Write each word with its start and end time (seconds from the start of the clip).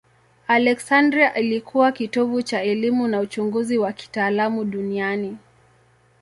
Aleksandria 0.47 1.35
ilikuwa 1.35 1.91
kitovu 1.91 2.41
cha 2.41 2.63
elimu 2.63 3.07
na 3.07 3.19
uchunguzi 3.19 3.77
wa 3.77 3.93
kitaalamu 3.93 4.65
duniani. 4.65 5.37